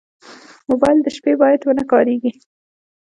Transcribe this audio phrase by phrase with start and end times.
[0.69, 2.31] موبایل د شپې باید ونه کارېږي.